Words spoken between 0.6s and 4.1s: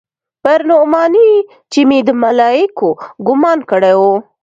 نعماني چې مې د ملايکو ګومان کړى و.